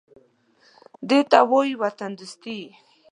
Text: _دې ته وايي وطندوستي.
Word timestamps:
_دې 1.07 1.19
ته 1.31 1.39
وايي 1.49 1.73
وطندوستي. 1.81 2.57